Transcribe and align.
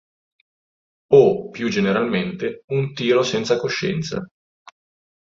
O, 1.11 1.49
più 1.51 1.69
generalmente, 1.69 2.63
un 2.69 2.91
tiro 2.95 3.21
"senza 3.21 3.57
coscienza". 3.57 4.25